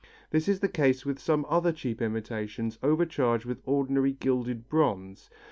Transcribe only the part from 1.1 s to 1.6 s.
some